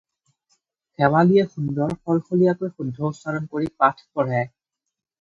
শেৱালীয়ে 0.95 1.43
সুন্দৰ 1.51 1.95
শলশলীয়কৈ 1.97 2.75
শুদ্ধ 2.81 3.13
উচ্চাৰণ 3.13 3.49
কৰি 3.55 3.73
পাঠ 3.85 4.07
পঢ়ে। 4.13 4.47